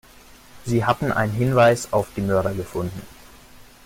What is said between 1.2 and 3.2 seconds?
Hinweis auf die Mörder gefunden.